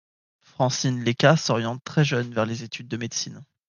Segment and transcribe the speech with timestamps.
[0.39, 3.43] Francine Leca s’oriente très jeune vers les études de médecine.